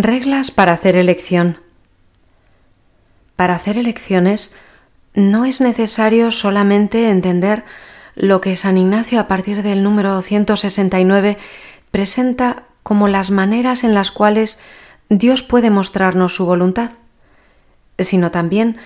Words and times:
Reglas 0.00 0.52
para 0.52 0.74
hacer 0.74 0.94
elección. 0.94 1.58
Para 3.34 3.56
hacer 3.56 3.76
elecciones 3.76 4.54
no 5.12 5.44
es 5.44 5.60
necesario 5.60 6.30
solamente 6.30 7.10
entender 7.10 7.64
lo 8.14 8.40
que 8.40 8.54
San 8.54 8.78
Ignacio 8.78 9.18
a 9.18 9.26
partir 9.26 9.64
del 9.64 9.82
número 9.82 10.22
169 10.22 11.36
presenta 11.90 12.62
como 12.84 13.08
las 13.08 13.32
maneras 13.32 13.82
en 13.82 13.92
las 13.92 14.12
cuales 14.12 14.60
Dios 15.08 15.42
puede 15.42 15.68
mostrarnos 15.68 16.32
su 16.32 16.46
voluntad, 16.46 16.92
sino 17.98 18.30
también 18.30 18.76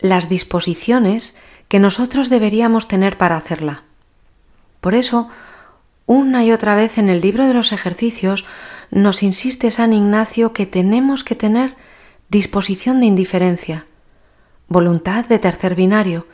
las 0.00 0.28
disposiciones 0.28 1.34
que 1.68 1.78
nosotros 1.78 2.28
deberíamos 2.28 2.88
tener 2.88 3.16
para 3.16 3.38
hacerla. 3.38 3.84
Por 4.82 4.94
eso, 4.94 5.30
una 6.04 6.44
y 6.44 6.52
otra 6.52 6.74
vez 6.74 6.98
en 6.98 7.08
el 7.08 7.22
libro 7.22 7.46
de 7.46 7.54
los 7.54 7.72
ejercicios 7.72 8.44
nos 8.90 9.22
insiste 9.22 9.70
San 9.70 9.92
Ignacio 9.92 10.52
que 10.52 10.66
tenemos 10.66 11.24
que 11.24 11.34
tener 11.34 11.76
disposición 12.28 13.00
de 13.00 13.06
indiferencia, 13.06 13.86
voluntad 14.68 15.26
de 15.26 15.38
tercer 15.38 15.74
binario, 15.74 16.26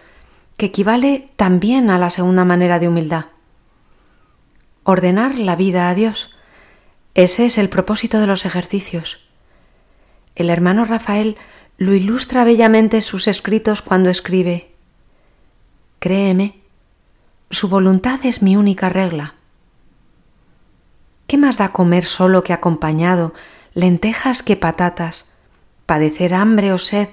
que 0.57 0.67
equivale 0.67 1.31
también 1.37 1.91
a 1.91 1.99
la 1.99 2.11
segunda 2.11 2.45
manera 2.45 2.79
de 2.79 2.89
humildad. 2.89 3.27
Ordenar 4.85 5.39
la 5.39 5.57
vida 5.57 5.89
a 5.89 5.95
Dios. 5.95 6.31
Ese 7.15 7.47
es 7.47 7.59
el 7.59 7.69
propósito 7.69 8.21
de 8.21 8.27
los 8.27 8.45
ejercicios. 8.45 9.21
El 10.37 10.51
hermano 10.51 10.85
Rafael 10.85 11.37
lo 11.77 11.95
ilustra 11.95 12.45
bellamente 12.45 13.01
sus 13.01 13.27
escritos 13.27 13.83
cuando 13.83 14.11
escribe, 14.11 14.75
Créeme, 15.99 16.61
su 17.51 17.69
voluntad 17.69 18.21
es 18.25 18.43
mi 18.43 18.57
única 18.57 18.89
regla. 18.89 19.35
¿Qué 21.27 21.39
más 21.39 21.59
da 21.59 21.73
comer 21.73 22.05
solo 22.05 22.43
que 22.43 22.53
acompañado, 22.53 23.35
lentejas 23.75 24.43
que 24.43 24.57
patatas, 24.57 25.27
padecer 25.87 26.35
hambre 26.35 26.73
o 26.73 26.79
sed, 26.79 27.09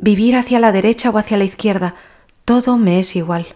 vivir 0.00 0.36
hacia 0.36 0.58
la 0.58 0.72
derecha 0.72 1.10
o 1.10 1.18
hacia 1.18 1.36
la 1.36 1.44
izquierda, 1.44 1.94
todo 2.44 2.76
me 2.76 3.00
es 3.00 3.14
igual. 3.16 3.54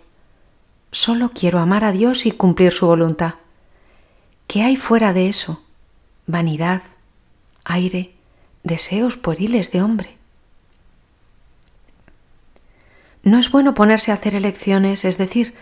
Solo 0.92 1.30
quiero 1.34 1.58
amar 1.58 1.84
a 1.84 1.92
Dios 1.92 2.26
y 2.26 2.30
cumplir 2.30 2.72
su 2.72 2.86
voluntad. 2.86 3.34
¿Qué 4.46 4.62
hay 4.62 4.76
fuera 4.76 5.12
de 5.12 5.28
eso? 5.28 5.62
Vanidad, 6.26 6.82
aire, 7.64 8.14
deseos 8.62 9.16
pueriles 9.16 9.72
de 9.72 9.82
hombre. 9.82 10.16
No 13.22 13.38
es 13.38 13.50
bueno 13.50 13.74
ponerse 13.74 14.10
a 14.10 14.14
hacer 14.14 14.34
elecciones, 14.34 15.04
es 15.04 15.18
decir, 15.18 15.54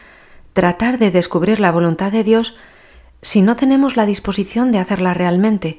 tratar 0.53 0.99
de 0.99 1.11
descubrir 1.11 1.61
la 1.61 1.71
voluntad 1.71 2.11
de 2.11 2.25
Dios 2.25 2.57
si 3.23 3.41
no 3.41 3.57
tenemos 3.57 3.97
la 3.97 4.05
disposición 4.05 4.73
de 4.73 4.79
hacerla 4.79 5.15
realmente, 5.15 5.79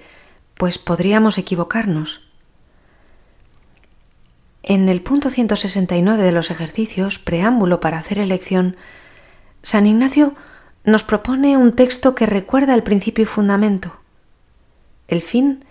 pues 0.55 0.79
podríamos 0.79 1.37
equivocarnos. 1.37 2.21
En 4.63 4.87
el 4.87 5.01
punto 5.01 5.29
169 5.29 6.23
de 6.23 6.31
los 6.31 6.49
ejercicios, 6.49 7.19
preámbulo 7.19 7.81
para 7.81 7.97
hacer 7.97 8.17
elección, 8.17 8.77
San 9.61 9.85
Ignacio 9.85 10.35
nos 10.85 11.03
propone 11.03 11.57
un 11.57 11.73
texto 11.73 12.15
que 12.15 12.25
recuerda 12.25 12.73
el 12.73 12.83
principio 12.83 13.23
y 13.23 13.27
fundamento. 13.27 13.99
El 15.09 15.21
fin 15.21 15.65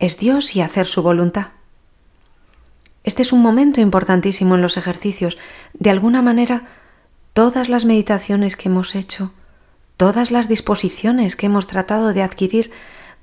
es 0.00 0.18
Dios 0.18 0.56
y 0.56 0.60
hacer 0.60 0.86
su 0.88 1.02
voluntad. 1.02 1.48
Este 3.04 3.22
es 3.22 3.32
un 3.32 3.42
momento 3.42 3.80
importantísimo 3.80 4.56
en 4.56 4.62
los 4.62 4.76
ejercicios. 4.76 5.38
De 5.72 5.90
alguna 5.90 6.22
manera, 6.22 6.68
todas 7.32 7.68
las 7.68 7.84
meditaciones 7.84 8.56
que 8.56 8.68
hemos 8.68 8.94
hecho, 8.94 9.32
Todas 10.02 10.32
las 10.32 10.48
disposiciones 10.48 11.36
que 11.36 11.46
hemos 11.46 11.68
tratado 11.68 12.12
de 12.12 12.24
adquirir 12.24 12.72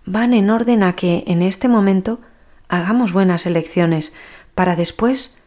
van 0.05 0.33
en 0.33 0.49
orden 0.49 0.81
a 0.81 0.95
que 0.95 1.25
en 1.27 1.41
este 1.41 1.67
momento 1.67 2.21
hagamos 2.69 3.11
buenas 3.11 3.45
elecciones 3.45 4.13
para 4.55 4.77
después 4.77 5.37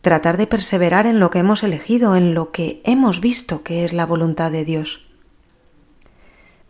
tratar 0.00 0.36
de 0.36 0.48
perseverar 0.48 1.06
en 1.06 1.20
lo 1.20 1.30
que 1.30 1.38
hemos 1.38 1.62
elegido, 1.62 2.16
en 2.16 2.34
lo 2.34 2.50
que 2.50 2.82
hemos 2.84 3.20
visto 3.20 3.62
que 3.62 3.84
es 3.84 3.92
la 3.92 4.04
voluntad 4.04 4.50
de 4.50 4.64
Dios. 4.64 5.06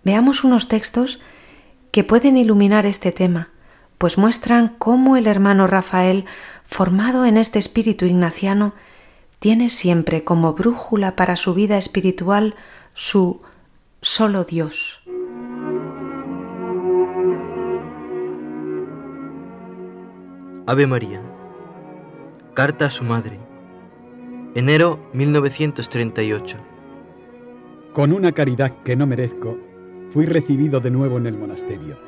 Veamos 0.05 0.45
unos 0.45 0.69
textos 0.69 1.19
que 1.91 2.05
pueden 2.05 2.37
iluminar 2.37 2.85
este 2.85 3.13
tema, 3.13 3.49
pues 3.97 4.19
muestran 4.19 4.77
cómo 4.77 5.17
el 5.17 5.29
hermano 5.29 5.67
Rafael, 5.67 6.27
formado 6.67 7.25
en 7.25 7.39
este 7.39 7.59
espíritu 7.59 8.05
ignaciano, 8.05 8.75
tiene 9.39 9.71
siempre 9.71 10.25
como 10.25 10.53
brújula 10.53 11.17
para 11.17 11.37
su 11.37 11.55
vida 11.55 11.79
espiritual 11.79 12.55
su 12.93 13.41
solo 14.03 14.45
Dios. 14.45 15.03
Ave 20.67 20.87
María. 20.87 21.21
Carta 22.55 22.87
a 22.87 22.91
su 22.91 23.05
madre. 23.05 23.39
Enero 24.55 24.99
1938. 25.13 26.57
Con 27.93 28.13
una 28.13 28.33
caridad 28.33 28.73
que 28.85 28.97
no 28.97 29.07
merezco, 29.07 29.59
fui 30.13 30.25
recibido 30.25 30.81
de 30.81 30.91
nuevo 30.91 31.19
en 31.19 31.27
el 31.27 31.37
monasterio. 31.37 31.99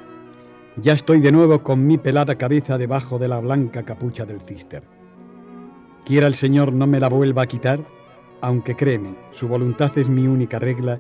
Ya 0.77 0.95
estoy 0.95 1.21
de 1.21 1.33
nuevo 1.33 1.63
con 1.63 1.87
mi 1.87 1.99
pelada 1.99 2.37
cabeza 2.37 2.79
debajo 2.79 3.19
de 3.19 3.29
la 3.29 3.39
blanca 3.39 3.83
capucha 3.83 4.25
del 4.25 4.41
cister. 4.41 4.83
Quiera 6.07 6.27
el 6.27 6.35
Señor 6.37 6.73
no 6.73 6.87
me 6.87 7.01
la 7.01 7.09
vuelva 7.09 7.43
a 7.43 7.47
quitar, 7.47 7.81
aunque 8.41 8.75
créeme, 8.75 9.15
su 9.33 9.47
voluntad 9.47 9.97
es 9.99 10.09
mi 10.09 10.27
única 10.27 10.59
regla 10.59 10.99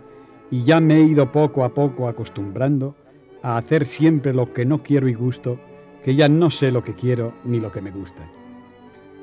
y 0.52 0.64
ya 0.64 0.80
me 0.80 0.98
he 0.98 1.02
ido 1.02 1.32
poco 1.32 1.64
a 1.64 1.70
poco 1.70 2.06
acostumbrando 2.06 2.94
a 3.42 3.56
hacer 3.56 3.86
siempre 3.86 4.34
lo 4.34 4.52
que 4.52 4.66
no 4.66 4.82
quiero 4.82 5.08
y 5.08 5.14
gusto, 5.14 5.58
que 6.04 6.14
ya 6.14 6.28
no 6.28 6.50
sé 6.50 6.70
lo 6.70 6.84
que 6.84 6.94
quiero 6.94 7.32
ni 7.42 7.58
lo 7.58 7.72
que 7.72 7.80
me 7.80 7.90
gusta. 7.90 8.22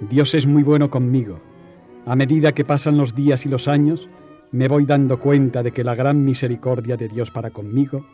Dios 0.10 0.34
es 0.34 0.48
muy 0.48 0.64
bueno 0.64 0.90
conmigo. 0.90 1.40
A 2.08 2.16
medida 2.16 2.54
que 2.54 2.66
pasan 2.66 2.98
los 2.98 3.16
días 3.16 3.46
y 3.46 3.50
los 3.50 3.68
años, 3.68 4.10
me 4.52 4.68
voy 4.68 4.86
dando 4.86 5.20
cuenta 5.20 5.62
de 5.62 5.72
que 5.72 5.84
la 5.84 5.94
gran 5.94 6.26
misericordia 6.26 6.98
de 6.98 7.08
Dios 7.08 7.30
para 7.30 7.52
conmigo 7.52 8.06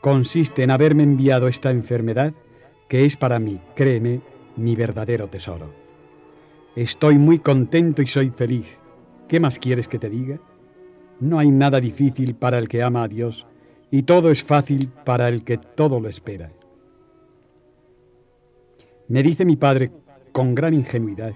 consiste 0.00 0.62
en 0.62 0.70
haberme 0.70 1.02
enviado 1.02 1.48
esta 1.48 1.72
enfermedad 1.72 2.34
que 2.88 3.04
es 3.04 3.16
para 3.16 3.40
mí, 3.40 3.60
créeme, 3.74 4.20
mi 4.56 4.76
verdadero 4.76 5.26
tesoro. 5.26 5.72
Estoy 6.76 7.18
muy 7.18 7.40
contento 7.40 8.00
y 8.00 8.06
soy 8.06 8.30
feliz. 8.30 8.66
¿Qué 9.28 9.40
más 9.40 9.58
quieres 9.58 9.88
que 9.88 9.98
te 9.98 10.08
diga? 10.08 10.38
No 11.20 11.38
hay 11.38 11.50
nada 11.50 11.80
difícil 11.80 12.34
para 12.34 12.58
el 12.58 12.66
que 12.68 12.82
ama 12.82 13.02
a 13.02 13.08
Dios 13.08 13.46
y 13.90 14.04
todo 14.04 14.30
es 14.30 14.42
fácil 14.42 14.88
para 15.04 15.28
el 15.28 15.44
que 15.44 15.58
todo 15.58 16.00
lo 16.00 16.08
espera. 16.08 16.50
Me 19.08 19.22
dice 19.22 19.44
mi 19.44 19.56
padre 19.56 19.90
con 20.32 20.54
gran 20.54 20.72
ingenuidad 20.72 21.34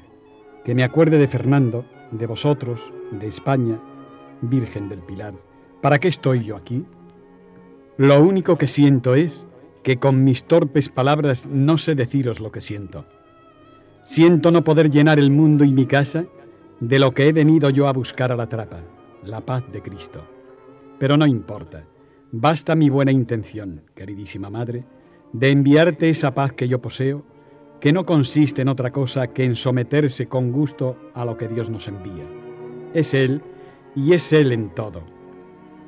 que 0.64 0.74
me 0.74 0.84
acuerde 0.84 1.18
de 1.18 1.28
Fernando, 1.28 1.84
de 2.12 2.26
vosotros, 2.26 2.80
de 3.10 3.28
España, 3.28 3.78
Virgen 4.40 4.88
del 4.88 5.00
Pilar. 5.00 5.34
¿Para 5.82 5.98
qué 5.98 6.08
estoy 6.08 6.44
yo 6.44 6.56
aquí? 6.56 6.86
Lo 7.98 8.22
único 8.22 8.56
que 8.56 8.68
siento 8.68 9.14
es 9.14 9.46
que 9.82 9.98
con 9.98 10.24
mis 10.24 10.44
torpes 10.44 10.88
palabras 10.88 11.46
no 11.46 11.76
sé 11.76 11.94
deciros 11.94 12.40
lo 12.40 12.50
que 12.50 12.62
siento. 12.62 13.04
Siento 14.04 14.50
no 14.50 14.64
poder 14.64 14.90
llenar 14.90 15.18
el 15.18 15.30
mundo 15.30 15.64
y 15.64 15.72
mi 15.72 15.84
casa 15.84 16.24
de 16.80 16.98
lo 16.98 17.12
que 17.12 17.28
he 17.28 17.32
venido 17.32 17.68
yo 17.68 17.86
a 17.86 17.92
buscar 17.92 18.32
a 18.32 18.36
la 18.36 18.48
trapa 18.48 18.93
la 19.26 19.40
paz 19.40 19.64
de 19.72 19.82
Cristo. 19.82 20.22
Pero 20.98 21.16
no 21.16 21.26
importa, 21.26 21.84
basta 22.32 22.74
mi 22.74 22.88
buena 22.88 23.12
intención, 23.12 23.82
queridísima 23.94 24.50
Madre, 24.50 24.84
de 25.32 25.50
enviarte 25.50 26.10
esa 26.10 26.34
paz 26.34 26.52
que 26.52 26.68
yo 26.68 26.80
poseo, 26.80 27.24
que 27.80 27.92
no 27.92 28.06
consiste 28.06 28.62
en 28.62 28.68
otra 28.68 28.92
cosa 28.92 29.28
que 29.28 29.44
en 29.44 29.56
someterse 29.56 30.26
con 30.26 30.52
gusto 30.52 30.96
a 31.14 31.24
lo 31.24 31.36
que 31.36 31.48
Dios 31.48 31.68
nos 31.68 31.88
envía. 31.88 32.24
Es 32.94 33.12
Él 33.12 33.42
y 33.94 34.12
es 34.14 34.32
Él 34.32 34.52
en 34.52 34.70
todo. 34.70 35.02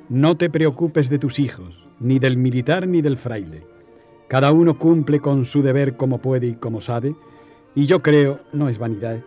No 0.08 0.36
te 0.36 0.50
preocupes 0.50 1.08
de 1.08 1.18
tus 1.18 1.38
hijos, 1.38 1.86
ni 2.00 2.18
del 2.18 2.36
militar 2.36 2.86
ni 2.86 3.02
del 3.02 3.16
fraile. 3.16 3.62
Cada 4.28 4.52
uno 4.52 4.78
cumple 4.78 5.20
con 5.20 5.46
su 5.46 5.62
deber 5.62 5.96
como 5.96 6.18
puede 6.18 6.48
y 6.48 6.54
como 6.56 6.80
sabe, 6.80 7.14
y 7.74 7.86
yo 7.86 8.02
creo, 8.02 8.40
no 8.52 8.68
es 8.68 8.78
vanidad, 8.78 9.20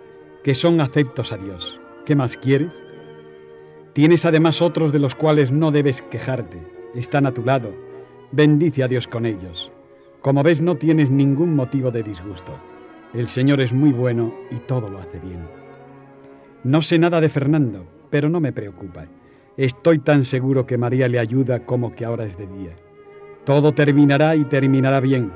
que 0.43 0.55
son 0.55 0.81
aceptos 0.81 1.31
a 1.31 1.37
Dios. 1.37 1.79
¿Qué 2.05 2.15
más 2.15 2.37
quieres? 2.37 2.83
Tienes 3.99 4.23
además 4.23 4.61
otros 4.61 4.93
de 4.93 4.99
los 4.99 5.13
cuales 5.13 5.51
no 5.51 5.71
debes 5.71 6.01
quejarte. 6.03 6.57
Están 6.95 7.25
a 7.25 7.33
tu 7.33 7.43
lado. 7.43 7.73
Bendice 8.31 8.81
a 8.81 8.87
Dios 8.87 9.09
con 9.09 9.25
ellos. 9.25 9.73
Como 10.21 10.41
ves, 10.41 10.61
no 10.61 10.77
tienes 10.77 11.11
ningún 11.11 11.53
motivo 11.53 11.91
de 11.91 12.01
disgusto. 12.01 12.53
El 13.13 13.27
Señor 13.27 13.59
es 13.59 13.73
muy 13.73 13.91
bueno 13.91 14.33
y 14.51 14.55
todo 14.59 14.89
lo 14.89 14.99
hace 14.99 15.19
bien. 15.19 15.41
No 16.63 16.81
sé 16.81 16.97
nada 16.97 17.19
de 17.19 17.27
Fernando, 17.27 17.87
pero 18.09 18.29
no 18.29 18.39
me 18.39 18.53
preocupa. 18.53 19.07
Estoy 19.57 19.99
tan 19.99 20.23
seguro 20.23 20.65
que 20.65 20.77
María 20.77 21.09
le 21.09 21.19
ayuda 21.19 21.65
como 21.65 21.93
que 21.93 22.05
ahora 22.05 22.23
es 22.23 22.37
de 22.37 22.47
día. 22.47 22.77
Todo 23.43 23.73
terminará 23.73 24.37
y 24.37 24.45
terminará 24.45 25.01
bien. 25.01 25.33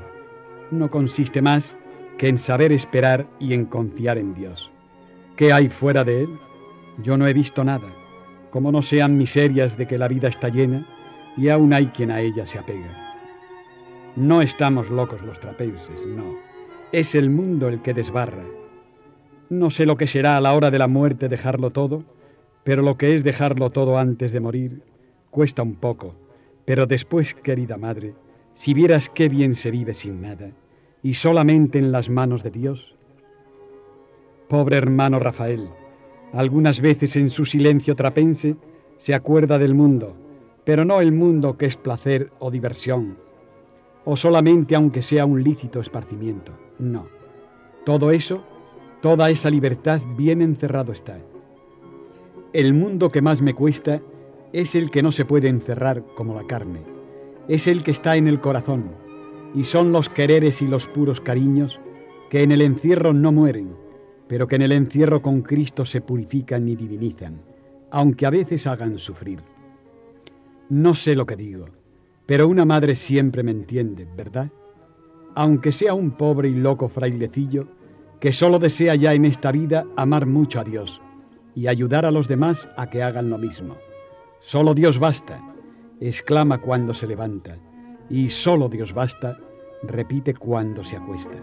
No 0.70 0.90
consiste 0.90 1.42
más 1.42 1.76
que 2.16 2.28
en 2.28 2.38
saber 2.38 2.72
esperar 2.72 3.26
y 3.38 3.52
en 3.52 3.66
confiar 3.66 4.16
en 4.16 4.32
Dios. 4.32 4.70
¿Qué 5.36 5.52
hay 5.52 5.68
fuera 5.68 6.02
de 6.02 6.22
Él? 6.22 6.30
Yo 7.02 7.18
no 7.18 7.26
he 7.26 7.34
visto 7.34 7.62
nada 7.62 8.03
como 8.54 8.70
no 8.70 8.82
sean 8.82 9.18
miserias 9.18 9.76
de 9.76 9.88
que 9.88 9.98
la 9.98 10.06
vida 10.06 10.28
está 10.28 10.48
llena 10.48 10.86
y 11.36 11.48
aún 11.48 11.72
hay 11.72 11.88
quien 11.88 12.12
a 12.12 12.20
ella 12.20 12.46
se 12.46 12.56
apega. 12.56 13.18
No 14.14 14.42
estamos 14.42 14.90
locos 14.90 15.20
los 15.22 15.40
trapenses, 15.40 16.06
no. 16.06 16.36
es 16.92 17.16
el 17.16 17.30
mundo 17.30 17.66
el 17.68 17.82
que 17.82 17.94
desbarra. 17.94 18.44
No 19.50 19.70
sé 19.70 19.86
lo 19.86 19.96
que 19.96 20.06
será 20.06 20.36
a 20.36 20.40
la 20.40 20.54
hora 20.54 20.70
de 20.70 20.78
la 20.78 20.86
muerte 20.86 21.28
dejarlo 21.28 21.70
todo, 21.70 22.04
pero 22.62 22.82
lo 22.82 22.96
que 22.96 23.16
es 23.16 23.24
dejarlo 23.24 23.70
todo 23.70 23.98
antes 23.98 24.30
de 24.30 24.38
morir 24.38 24.82
cuesta 25.30 25.64
un 25.64 25.74
poco. 25.74 26.14
Pero 26.64 26.86
después, 26.86 27.34
querida 27.34 27.76
madre, 27.76 28.14
si 28.54 28.72
vieras 28.72 29.10
qué 29.12 29.28
bien 29.28 29.56
se 29.56 29.72
vive 29.72 29.94
sin 29.94 30.22
nada 30.22 30.52
y 31.02 31.14
solamente 31.14 31.80
en 31.80 31.90
las 31.90 32.08
manos 32.08 32.44
de 32.44 32.52
Dios. 32.52 32.94
Pobre 34.46 34.76
hermano 34.76 35.18
Rafael, 35.18 35.70
algunas 36.34 36.80
veces 36.80 37.14
en 37.16 37.30
su 37.30 37.46
silencio 37.46 37.94
trapense 37.94 38.56
se 38.98 39.14
acuerda 39.14 39.58
del 39.58 39.74
mundo, 39.74 40.16
pero 40.64 40.84
no 40.84 41.00
el 41.00 41.12
mundo 41.12 41.56
que 41.56 41.66
es 41.66 41.76
placer 41.76 42.30
o 42.38 42.50
diversión, 42.50 43.16
o 44.04 44.16
solamente 44.16 44.74
aunque 44.74 45.02
sea 45.02 45.26
un 45.26 45.42
lícito 45.44 45.80
esparcimiento. 45.80 46.52
No. 46.78 47.06
Todo 47.84 48.10
eso, 48.10 48.42
toda 49.00 49.30
esa 49.30 49.50
libertad 49.50 50.00
bien 50.16 50.42
encerrado 50.42 50.92
está. 50.92 51.18
El 52.52 52.74
mundo 52.74 53.10
que 53.10 53.22
más 53.22 53.40
me 53.40 53.54
cuesta 53.54 54.00
es 54.52 54.74
el 54.74 54.90
que 54.90 55.02
no 55.02 55.12
se 55.12 55.24
puede 55.24 55.48
encerrar 55.48 56.02
como 56.16 56.34
la 56.34 56.46
carne. 56.46 56.80
Es 57.46 57.66
el 57.66 57.84
que 57.84 57.90
está 57.90 58.16
en 58.16 58.26
el 58.26 58.40
corazón, 58.40 58.90
y 59.54 59.64
son 59.64 59.92
los 59.92 60.08
quereres 60.08 60.62
y 60.62 60.66
los 60.66 60.86
puros 60.86 61.20
cariños 61.20 61.78
que 62.30 62.42
en 62.42 62.50
el 62.50 62.62
encierro 62.62 63.12
no 63.12 63.30
mueren, 63.30 63.83
pero 64.28 64.46
que 64.46 64.56
en 64.56 64.62
el 64.62 64.72
encierro 64.72 65.22
con 65.22 65.42
Cristo 65.42 65.84
se 65.84 66.00
purifican 66.00 66.68
y 66.68 66.76
divinizan, 66.76 67.40
aunque 67.90 68.26
a 68.26 68.30
veces 68.30 68.66
hagan 68.66 68.98
sufrir. 68.98 69.40
No 70.68 70.94
sé 70.94 71.14
lo 71.14 71.26
que 71.26 71.36
digo, 71.36 71.66
pero 72.26 72.48
una 72.48 72.64
madre 72.64 72.96
siempre 72.96 73.42
me 73.42 73.50
entiende, 73.50 74.06
¿verdad? 74.16 74.50
Aunque 75.34 75.72
sea 75.72 75.94
un 75.94 76.12
pobre 76.12 76.48
y 76.48 76.54
loco 76.54 76.88
frailecillo 76.88 77.66
que 78.20 78.32
solo 78.32 78.58
desea 78.58 78.94
ya 78.94 79.12
en 79.12 79.26
esta 79.26 79.52
vida 79.52 79.84
amar 79.96 80.26
mucho 80.26 80.60
a 80.60 80.64
Dios 80.64 81.00
y 81.54 81.66
ayudar 81.66 82.06
a 82.06 82.10
los 82.10 82.26
demás 82.26 82.68
a 82.76 82.88
que 82.88 83.02
hagan 83.02 83.28
lo 83.30 83.38
mismo. 83.38 83.76
Solo 84.40 84.74
Dios 84.74 84.98
basta, 84.98 85.40
exclama 86.00 86.58
cuando 86.58 86.94
se 86.94 87.06
levanta, 87.06 87.58
y 88.10 88.30
solo 88.30 88.68
Dios 88.68 88.92
basta, 88.92 89.38
repite 89.82 90.34
cuando 90.34 90.84
se 90.84 90.96
acuesta. 90.96 91.36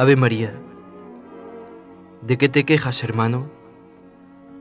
Ave 0.00 0.16
María. 0.16 0.54
¿De 2.26 2.38
qué 2.38 2.48
te 2.48 2.64
quejas, 2.64 3.04
hermano? 3.04 3.50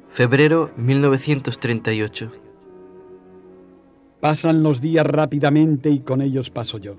Febrero 0.10 0.70
1938. 0.76 2.30
Pasan 4.20 4.64
los 4.64 4.82
días 4.82 5.06
rápidamente 5.06 5.92
y 5.92 6.02
con 6.02 6.22
ellos 6.22 6.50
paso 6.50 6.78
yo. 6.78 6.98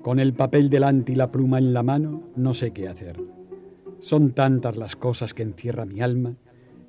Con 0.00 0.20
el 0.20 0.32
papel 0.32 0.70
delante 0.70 1.10
y 1.10 1.16
la 1.16 1.32
pluma 1.32 1.58
en 1.58 1.74
la 1.74 1.82
mano, 1.82 2.22
no 2.36 2.54
sé 2.54 2.70
qué 2.70 2.86
hacer. 2.86 3.20
Son 3.98 4.30
tantas 4.30 4.76
las 4.76 4.94
cosas 4.94 5.34
que 5.34 5.42
encierra 5.42 5.86
mi 5.86 6.02
alma 6.02 6.34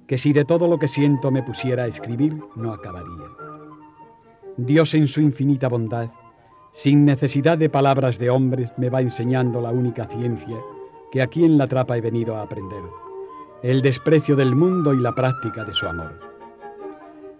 que 0.05 0.19
si 0.19 0.31
de 0.31 0.45
todo 0.45 0.67
lo 0.67 0.77
que 0.77 0.89
siento 0.89 1.31
me 1.31 1.41
pusiera 1.41 1.85
a 1.85 1.87
escribir, 1.87 2.37
no 2.55 2.71
acabaría. 2.71 3.29
Dios 4.57 4.93
en 4.93 5.07
su 5.07 5.21
infinita 5.21 5.69
bondad 5.69 6.11
sin 6.75 7.05
necesidad 7.05 7.57
de 7.57 7.69
palabras 7.69 8.19
de 8.19 8.29
hombres, 8.29 8.69
me 8.77 8.89
va 8.89 9.01
enseñando 9.01 9.61
la 9.61 9.71
única 9.71 10.07
ciencia 10.07 10.57
que 11.09 11.21
aquí 11.21 11.45
en 11.45 11.57
la 11.57 11.67
trapa 11.67 11.97
he 11.97 12.01
venido 12.01 12.35
a 12.35 12.41
aprender, 12.41 12.83
el 13.63 13.81
desprecio 13.81 14.35
del 14.35 14.53
mundo 14.55 14.93
y 14.93 14.99
la 14.99 15.15
práctica 15.15 15.63
de 15.63 15.73
su 15.73 15.87
amor. 15.87 16.19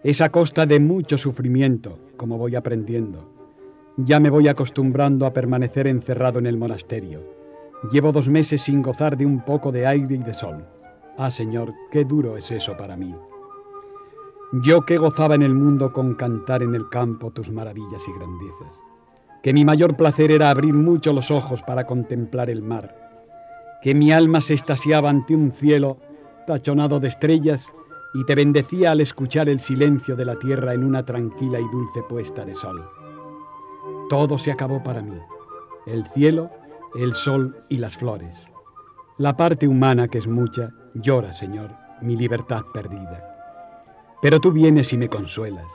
Es 0.04 0.22
a 0.22 0.30
costa 0.30 0.66
de 0.66 0.80
mucho 0.80 1.18
sufrimiento, 1.18 2.00
como 2.16 2.38
voy 2.38 2.56
aprendiendo. 2.56 3.26
Ya 3.98 4.22
me 4.22 4.30
voy 4.30 4.48
acostumbrando 4.48 5.26
a 5.26 5.34
permanecer 5.34 5.88
encerrado 5.88 6.40
en 6.40 6.46
el 6.46 6.58
monasterio. 6.58 7.20
Llevo 7.92 8.14
dos 8.14 8.30
meses 8.30 8.62
sin 8.62 8.82
gozar 8.82 9.18
de 9.18 9.26
un 9.26 9.44
poco 9.44 9.74
de 9.74 9.86
aire 9.86 10.16
y 10.16 10.24
de 10.24 10.34
sol. 10.34 10.64
Ah, 11.18 11.30
Señor, 11.32 11.74
qué 11.92 12.06
duro 12.06 12.38
es 12.38 12.50
eso 12.52 12.78
para 12.78 12.96
mí. 12.96 13.14
Yo 14.64 14.86
que 14.86 14.98
gozaba 14.98 15.36
en 15.36 15.42
el 15.42 15.54
mundo 15.54 15.92
con 15.92 16.16
cantar 16.16 16.64
en 16.64 16.74
el 16.74 16.88
campo 16.88 17.32
tus 17.32 17.52
maravillas 17.52 18.02
y 18.08 18.14
grandezas 18.18 18.85
que 19.46 19.54
mi 19.54 19.64
mayor 19.64 19.96
placer 19.96 20.32
era 20.32 20.50
abrir 20.50 20.74
mucho 20.74 21.14
los 21.14 21.30
ojos 21.30 21.62
para 21.62 21.86
contemplar 21.86 22.50
el 22.50 22.64
mar, 22.64 22.96
que 23.84 23.94
mi 23.94 24.12
alma 24.12 24.42
se 24.42 24.56
estasiaba 24.56 25.12
ante 25.12 25.36
un 25.36 25.52
cielo 25.52 26.00
tachonado 26.48 27.00
de 27.00 27.10
estrellas 27.10 27.72
y 28.16 28.26
te 28.26 28.34
bendecía 28.34 28.90
al 28.90 29.02
escuchar 29.02 29.48
el 29.48 29.60
silencio 29.60 30.16
de 30.16 30.26
la 30.26 30.40
tierra 30.40 30.74
en 30.74 30.84
una 30.84 31.06
tranquila 31.06 31.60
y 31.60 31.70
dulce 31.70 32.02
puesta 32.10 32.44
de 32.44 32.56
sol. 32.56 32.90
Todo 34.10 34.40
se 34.40 34.52
acabó 34.52 34.82
para 34.82 35.04
mí, 35.04 35.20
el 35.86 36.08
cielo, 36.16 36.50
el 36.96 37.14
sol 37.14 37.56
y 37.70 37.78
las 37.78 37.96
flores. 37.98 38.50
La 39.20 39.38
parte 39.38 39.68
humana, 39.68 40.08
que 40.08 40.18
es 40.18 40.28
mucha, 40.28 40.72
llora, 40.96 41.36
Señor, 41.36 41.70
mi 42.02 42.18
libertad 42.18 42.64
perdida. 42.74 43.24
Pero 44.24 44.40
tú 44.40 44.52
vienes 44.52 44.92
y 44.92 44.98
me 44.98 45.08
consuelas. 45.08 45.68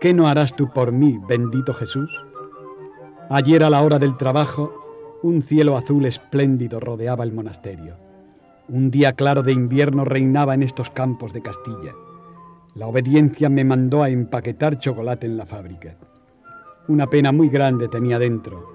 ¿Qué 0.00 0.14
no 0.14 0.28
harás 0.28 0.56
tú 0.56 0.70
por 0.72 0.92
mí, 0.92 1.20
bendito 1.28 1.74
Jesús? 1.74 2.10
Ayer 3.34 3.64
a 3.64 3.70
la 3.70 3.82
hora 3.82 3.98
del 3.98 4.18
trabajo, 4.18 5.18
un 5.22 5.42
cielo 5.42 5.78
azul 5.78 6.04
espléndido 6.04 6.80
rodeaba 6.80 7.24
el 7.24 7.32
monasterio. 7.32 7.94
Un 8.68 8.90
día 8.90 9.14
claro 9.14 9.42
de 9.42 9.52
invierno 9.52 10.04
reinaba 10.04 10.52
en 10.52 10.62
estos 10.62 10.90
campos 10.90 11.32
de 11.32 11.40
Castilla. 11.40 11.94
La 12.74 12.88
obediencia 12.88 13.48
me 13.48 13.64
mandó 13.64 14.02
a 14.02 14.10
empaquetar 14.10 14.78
chocolate 14.80 15.24
en 15.24 15.38
la 15.38 15.46
fábrica. 15.46 15.94
Una 16.88 17.06
pena 17.06 17.32
muy 17.32 17.48
grande 17.48 17.88
tenía 17.88 18.18
dentro. 18.18 18.68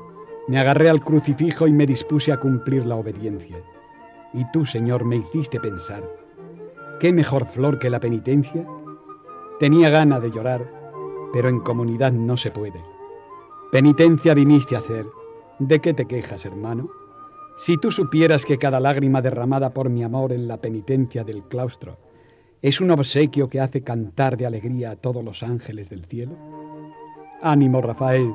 Me 0.47 0.57
agarré 0.57 0.89
al 0.89 1.03
crucifijo 1.03 1.67
y 1.67 1.71
me 1.71 1.85
dispuse 1.85 2.31
a 2.31 2.39
cumplir 2.39 2.83
la 2.87 2.95
obediencia. 2.95 3.57
Y 4.33 4.43
tú, 4.51 4.65
Señor, 4.65 5.05
me 5.05 5.17
hiciste 5.17 5.59
pensar, 5.59 6.01
¿qué 6.99 7.13
mejor 7.13 7.45
flor 7.45 7.77
que 7.77 7.91
la 7.91 7.99
penitencia? 7.99 8.65
Tenía 9.59 9.91
gana 9.91 10.19
de 10.19 10.31
llorar, 10.31 10.65
pero 11.31 11.47
en 11.47 11.59
comunidad 11.59 12.11
no 12.11 12.37
se 12.37 12.49
puede. 12.49 12.86
Penitencia 13.71 14.33
viniste 14.33 14.77
a 14.77 14.79
hacer. 14.79 15.05
¿De 15.59 15.79
qué 15.79 15.93
te 15.93 16.05
quejas, 16.05 16.45
hermano? 16.45 16.89
Si 17.57 17.77
tú 17.77 17.91
supieras 17.91 18.45
que 18.45 18.57
cada 18.57 18.79
lágrima 18.79 19.21
derramada 19.21 19.71
por 19.71 19.89
mi 19.89 20.03
amor 20.03 20.31
en 20.31 20.47
la 20.47 20.57
penitencia 20.57 21.25
del 21.25 21.43
claustro 21.43 21.97
es 22.61 22.79
un 22.79 22.91
obsequio 22.91 23.49
que 23.49 23.59
hace 23.59 23.83
cantar 23.83 24.37
de 24.37 24.45
alegría 24.45 24.91
a 24.91 24.95
todos 24.95 25.23
los 25.23 25.43
ángeles 25.43 25.89
del 25.89 26.05
cielo. 26.05 26.31
Ánimo, 27.41 27.81
Rafael, 27.81 28.33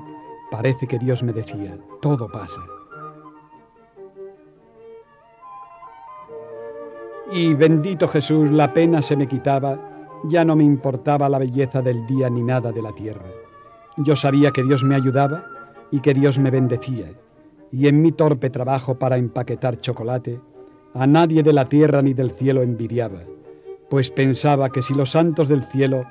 parece 0.50 0.86
que 0.86 0.98
Dios 0.98 1.22
me 1.22 1.32
decía, 1.32 1.78
todo 2.02 2.28
pasa. 2.30 2.60
Y 7.32 7.54
bendito 7.54 8.06
Jesús, 8.06 8.50
la 8.50 8.74
pena 8.74 9.00
se 9.00 9.16
me 9.16 9.26
quitaba, 9.26 9.78
ya 10.24 10.44
no 10.44 10.54
me 10.56 10.64
importaba 10.64 11.30
la 11.30 11.38
belleza 11.38 11.80
del 11.80 12.06
día 12.06 12.28
ni 12.28 12.42
nada 12.42 12.70
de 12.70 12.82
la 12.82 12.92
tierra. 12.92 13.41
Yo 13.98 14.16
sabía 14.16 14.50
que 14.52 14.62
Dios 14.62 14.84
me 14.84 14.94
ayudaba 14.94 15.44
y 15.90 16.00
que 16.00 16.14
Dios 16.14 16.38
me 16.38 16.50
bendecía, 16.50 17.12
y 17.70 17.88
en 17.88 18.00
mi 18.02 18.12
torpe 18.12 18.50
trabajo 18.50 18.98
para 18.98 19.18
empaquetar 19.18 19.80
chocolate, 19.80 20.40
a 20.94 21.06
nadie 21.06 21.42
de 21.42 21.52
la 21.52 21.68
tierra 21.68 22.02
ni 22.02 22.14
del 22.14 22.32
cielo 22.32 22.62
envidiaba, 22.62 23.20
pues 23.90 24.10
pensaba 24.10 24.70
que 24.70 24.82
si 24.82 24.94
los 24.94 25.10
santos 25.10 25.48
del 25.48 25.64
cielo 25.70 26.04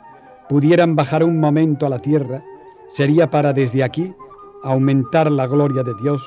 pudieran 0.50 0.96
bajar 0.96 1.24
un 1.24 1.40
momento 1.40 1.86
a 1.86 1.90
la 1.90 2.00
tierra, 2.00 2.44
sería 2.90 3.32
para 3.32 3.54
desde 3.54 3.84
aquí 3.84 4.14
aumentar 4.64 5.32
la 5.32 5.48
gloria 5.48 5.84
de 5.84 5.94
Dios, 6.02 6.22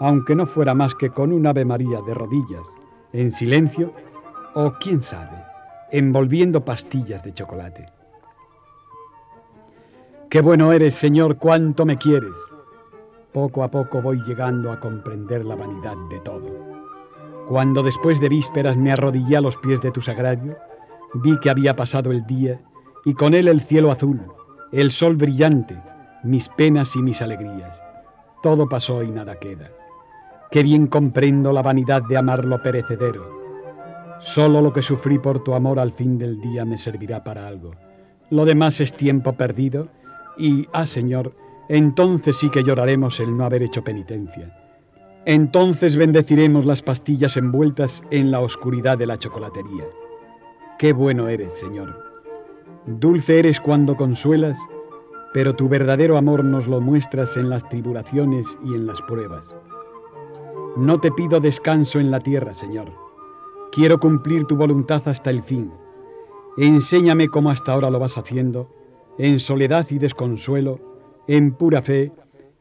aunque 0.00 0.34
no 0.34 0.46
fuera 0.46 0.74
más 0.74 0.94
que 0.94 1.10
con 1.10 1.32
un 1.32 1.46
Ave 1.46 1.64
María 1.64 2.00
de 2.06 2.14
rodillas, 2.14 2.66
en 3.12 3.32
silencio, 3.32 3.92
o 4.54 4.72
quién 4.80 5.02
sabe, 5.02 5.44
envolviendo 5.90 6.64
pastillas 6.64 7.22
de 7.22 7.34
chocolate. 7.34 7.86
Qué 10.34 10.40
bueno 10.40 10.72
eres, 10.72 10.96
Señor, 10.96 11.36
cuánto 11.36 11.86
me 11.86 11.96
quieres. 11.96 12.34
Poco 13.32 13.62
a 13.62 13.68
poco 13.68 14.02
voy 14.02 14.20
llegando 14.24 14.72
a 14.72 14.80
comprender 14.80 15.44
la 15.44 15.54
vanidad 15.54 15.94
de 16.10 16.18
todo. 16.18 16.48
Cuando 17.48 17.84
después 17.84 18.20
de 18.20 18.28
vísperas 18.28 18.76
me 18.76 18.90
arrodillé 18.90 19.36
a 19.36 19.40
los 19.40 19.56
pies 19.58 19.80
de 19.80 19.92
tu 19.92 20.02
sagrario, 20.02 20.56
vi 21.22 21.38
que 21.38 21.50
había 21.50 21.76
pasado 21.76 22.10
el 22.10 22.26
día 22.26 22.60
y 23.04 23.14
con 23.14 23.32
él 23.32 23.46
el 23.46 23.60
cielo 23.60 23.92
azul, 23.92 24.22
el 24.72 24.90
sol 24.90 25.14
brillante, 25.14 25.80
mis 26.24 26.48
penas 26.48 26.96
y 26.96 26.98
mis 26.98 27.22
alegrías. 27.22 27.80
Todo 28.42 28.68
pasó 28.68 29.04
y 29.04 29.12
nada 29.12 29.38
queda. 29.38 29.70
Qué 30.50 30.64
bien 30.64 30.88
comprendo 30.88 31.52
la 31.52 31.62
vanidad 31.62 32.02
de 32.02 32.16
amar 32.16 32.44
lo 32.44 32.60
perecedero. 32.60 33.24
Solo 34.18 34.60
lo 34.60 34.72
que 34.72 34.82
sufrí 34.82 35.20
por 35.20 35.44
tu 35.44 35.54
amor 35.54 35.78
al 35.78 35.92
fin 35.92 36.18
del 36.18 36.40
día 36.40 36.64
me 36.64 36.78
servirá 36.78 37.22
para 37.22 37.46
algo. 37.46 37.70
Lo 38.30 38.44
demás 38.44 38.80
es 38.80 38.92
tiempo 38.94 39.34
perdido 39.34 39.90
y, 40.36 40.68
ah 40.72 40.86
Señor, 40.86 41.32
entonces 41.68 42.36
sí 42.38 42.50
que 42.50 42.62
lloraremos 42.62 43.20
el 43.20 43.36
no 43.36 43.44
haber 43.44 43.62
hecho 43.62 43.82
penitencia. 43.82 44.56
Entonces 45.26 45.96
bendeciremos 45.96 46.66
las 46.66 46.82
pastillas 46.82 47.36
envueltas 47.36 48.02
en 48.10 48.30
la 48.30 48.40
oscuridad 48.40 48.98
de 48.98 49.06
la 49.06 49.18
chocolatería. 49.18 49.84
Qué 50.78 50.92
bueno 50.92 51.28
eres, 51.28 51.54
Señor. 51.54 51.98
Dulce 52.86 53.38
eres 53.38 53.60
cuando 53.60 53.96
consuelas, 53.96 54.58
pero 55.32 55.54
tu 55.56 55.68
verdadero 55.68 56.18
amor 56.18 56.44
nos 56.44 56.66
lo 56.66 56.80
muestras 56.80 57.36
en 57.36 57.48
las 57.48 57.66
tribulaciones 57.70 58.46
y 58.64 58.74
en 58.74 58.86
las 58.86 59.00
pruebas. 59.02 59.56
No 60.76 61.00
te 61.00 61.10
pido 61.10 61.40
descanso 61.40 61.98
en 61.98 62.10
la 62.10 62.20
tierra, 62.20 62.52
Señor. 62.52 62.92
Quiero 63.72 63.98
cumplir 63.98 64.44
tu 64.44 64.56
voluntad 64.56 65.02
hasta 65.06 65.30
el 65.30 65.42
fin. 65.42 65.72
Enséñame 66.58 67.28
como 67.28 67.50
hasta 67.50 67.72
ahora 67.72 67.90
lo 67.90 67.98
vas 67.98 68.18
haciendo, 68.18 68.68
en 69.18 69.40
soledad 69.40 69.86
y 69.90 69.98
desconsuelo, 69.98 70.80
en 71.26 71.54
pura 71.54 71.82
fe, 71.82 72.12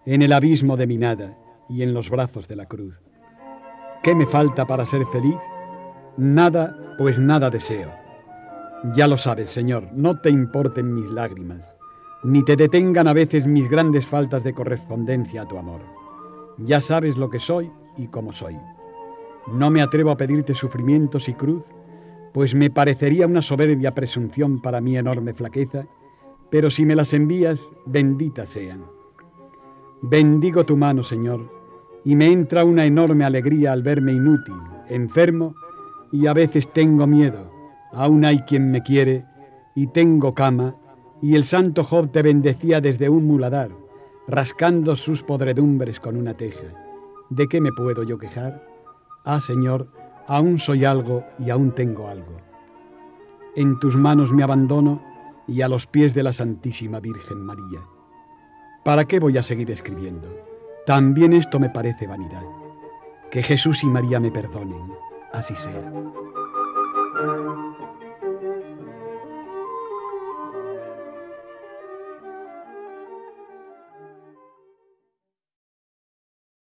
en 0.06 0.22
el 0.22 0.34
abismo 0.34 0.78
de 0.78 0.88
mi 0.88 0.98
nada 0.98 1.38
y 1.70 1.82
en 1.82 1.94
los 1.94 2.10
brazos 2.10 2.48
de 2.48 2.56
la 2.56 2.66
cruz. 2.66 2.96
¿Qué 4.04 4.14
me 4.14 4.26
falta 4.26 4.66
para 4.66 4.86
ser 4.86 5.06
feliz? 5.08 5.38
Nada, 6.18 6.96
pues 6.98 7.20
nada 7.20 7.50
deseo. 7.50 7.90
Ya 8.96 9.08
lo 9.08 9.18
sabes, 9.18 9.50
Señor, 9.50 9.88
no 9.94 10.20
te 10.20 10.30
importen 10.30 10.94
mis 10.94 11.10
lágrimas, 11.10 11.76
ni 12.24 12.44
te 12.44 12.56
detengan 12.56 13.08
a 13.08 13.14
veces 13.14 13.48
mis 13.48 13.70
grandes 13.70 14.06
faltas 14.06 14.44
de 14.44 14.54
correspondencia 14.54 15.44
a 15.44 15.48
tu 15.48 15.58
amor. 15.58 15.80
Ya 16.58 16.82
sabes 16.82 17.18
lo 17.18 17.30
que 17.30 17.40
soy 17.40 17.72
y 17.98 18.08
cómo 18.08 18.34
soy. 18.34 18.58
No 19.52 19.70
me 19.72 19.82
atrevo 19.82 20.12
a 20.12 20.18
pedirte 20.18 20.54
sufrimientos 20.54 21.30
y 21.30 21.34
cruz, 21.34 21.64
pues 22.34 22.56
me 22.56 22.70
parecería 22.70 23.26
una 23.26 23.42
soberbia 23.42 23.94
presunción 23.94 24.62
para 24.62 24.82
mi 24.82 24.98
enorme 24.98 25.34
flaqueza, 25.34 25.86
pero 26.54 26.70
si 26.70 26.86
me 26.86 26.96
las 26.96 27.14
envías, 27.14 27.60
benditas 27.88 28.50
sean. 28.50 28.84
Bendigo 30.04 30.68
tu 30.68 30.78
mano, 30.78 31.04
Señor, 31.04 31.50
y 32.06 32.16
me 32.16 32.28
entra 32.28 32.64
una 32.64 32.86
enorme 32.86 33.26
alegría 33.26 33.72
al 33.72 33.82
verme 33.82 34.12
inútil, 34.12 34.54
enfermo, 34.88 35.56
y 36.12 36.28
a 36.28 36.34
veces 36.34 36.72
tengo 36.72 37.08
miedo. 37.08 37.50
Aún 37.92 38.24
hay 38.24 38.42
quien 38.42 38.70
me 38.70 38.84
quiere, 38.84 39.26
y 39.74 39.88
tengo 39.88 40.36
cama, 40.36 40.76
y 41.24 41.34
el 41.34 41.46
santo 41.46 41.84
Job 41.84 42.12
te 42.12 42.22
bendecía 42.22 42.82
desde 42.82 43.10
un 43.10 43.26
muladar, 43.26 43.72
rascando 44.28 44.96
sus 44.96 45.24
podredumbres 45.24 46.00
con 46.00 46.16
una 46.16 46.36
teja. 46.36 46.68
¿De 47.32 47.48
qué 47.48 47.62
me 47.62 47.72
puedo 47.72 48.04
yo 48.04 48.20
quejar? 48.20 48.64
Ah, 49.26 49.42
Señor, 49.42 49.88
aún 50.28 50.60
soy 50.60 50.86
algo 50.86 51.24
y 51.40 51.50
aún 51.50 51.72
tengo 51.72 52.10
algo. 52.10 52.38
En 53.56 53.80
tus 53.80 53.98
manos 53.98 54.32
me 54.32 54.44
abandono 54.44 55.13
y 55.48 55.62
a 55.62 55.68
los 55.68 55.88
pies 55.88 56.14
de 56.14 56.24
la 56.24 56.34
Santísima 56.34 57.00
Virgen 57.00 57.42
María. 57.44 57.82
¿Para 58.84 59.06
qué 59.06 59.20
voy 59.20 59.38
a 59.38 59.44
seguir 59.44 59.72
escribiendo? 59.72 60.28
También 60.86 61.34
esto 61.34 61.60
me 61.60 61.70
parece 61.70 62.08
vanidad. 62.08 62.44
Que 63.32 63.42
Jesús 63.42 63.84
y 63.84 63.88
María 63.88 64.20
me 64.20 64.32
perdonen, 64.32 64.92
así 65.32 65.56
sea. 65.56 65.92